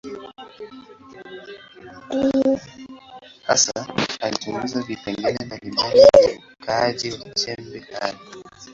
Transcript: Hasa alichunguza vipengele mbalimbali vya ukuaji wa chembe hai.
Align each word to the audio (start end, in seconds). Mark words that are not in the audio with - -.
Hasa 3.47 3.87
alichunguza 4.19 4.81
vipengele 4.81 5.45
mbalimbali 5.45 5.99
vya 5.99 6.41
ukuaji 6.63 7.11
wa 7.11 7.29
chembe 7.33 7.79
hai. 7.99 8.15